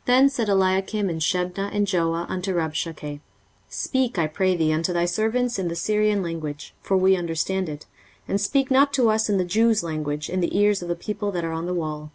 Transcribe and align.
23:036:011 0.00 0.04
Then 0.06 0.28
said 0.28 0.48
Eliakim 0.50 1.08
and 1.08 1.20
Shebna 1.22 1.70
and 1.74 1.86
Joah 1.86 2.26
unto 2.28 2.54
Rabshakeh, 2.54 3.20
Speak, 3.70 4.18
I 4.18 4.26
pray 4.26 4.54
thee, 4.54 4.74
unto 4.74 4.92
thy 4.92 5.06
servants 5.06 5.58
in 5.58 5.68
the 5.68 5.74
Syrian 5.74 6.22
language; 6.22 6.74
for 6.82 6.98
we 6.98 7.16
understand 7.16 7.70
it: 7.70 7.86
and 8.28 8.38
speak 8.42 8.70
not 8.70 8.92
to 8.92 9.08
us 9.08 9.30
in 9.30 9.38
the 9.38 9.46
Jews' 9.46 9.82
language, 9.82 10.28
in 10.28 10.40
the 10.40 10.54
ears 10.58 10.82
of 10.82 10.88
the 10.88 10.94
people 10.94 11.30
that 11.32 11.46
are 11.46 11.52
on 11.52 11.64
the 11.64 11.72
wall. 11.72 12.10